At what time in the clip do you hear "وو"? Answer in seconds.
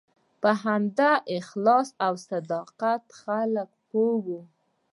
4.25-4.41